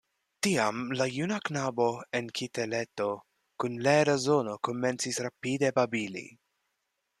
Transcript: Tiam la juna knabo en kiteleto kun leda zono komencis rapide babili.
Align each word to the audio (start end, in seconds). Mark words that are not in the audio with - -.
Tiam 0.45 0.77
la 1.01 1.05
juna 1.17 1.37
knabo 1.49 1.85
en 2.21 2.31
kiteleto 2.39 3.07
kun 3.65 3.77
leda 3.89 4.17
zono 4.25 4.57
komencis 4.69 5.23
rapide 5.29 5.73
babili. 5.81 6.27